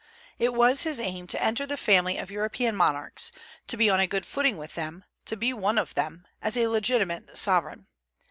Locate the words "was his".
0.55-0.99